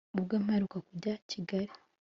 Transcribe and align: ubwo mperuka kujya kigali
ubwo 0.17 0.33
mperuka 0.43 0.77
kujya 0.87 1.13
kigali 1.29 1.73